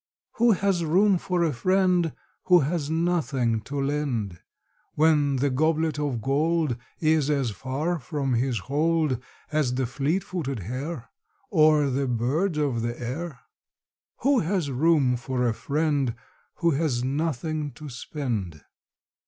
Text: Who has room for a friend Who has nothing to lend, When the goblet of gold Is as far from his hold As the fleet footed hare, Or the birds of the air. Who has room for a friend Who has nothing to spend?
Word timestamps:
Who 0.37 0.53
has 0.53 0.83
room 0.83 1.19
for 1.19 1.43
a 1.43 1.53
friend 1.53 2.13
Who 2.45 2.61
has 2.61 2.89
nothing 2.89 3.61
to 3.65 3.79
lend, 3.79 4.39
When 4.95 5.35
the 5.35 5.51
goblet 5.51 5.99
of 5.99 6.23
gold 6.23 6.75
Is 6.99 7.29
as 7.29 7.51
far 7.51 7.99
from 7.99 8.33
his 8.33 8.57
hold 8.61 9.21
As 9.51 9.75
the 9.75 9.85
fleet 9.85 10.23
footed 10.23 10.61
hare, 10.61 11.11
Or 11.51 11.87
the 11.91 12.07
birds 12.07 12.57
of 12.57 12.81
the 12.81 12.99
air. 12.99 13.41
Who 14.21 14.39
has 14.39 14.71
room 14.71 15.17
for 15.17 15.47
a 15.47 15.53
friend 15.53 16.15
Who 16.55 16.71
has 16.71 17.03
nothing 17.03 17.69
to 17.73 17.87
spend? 17.87 18.63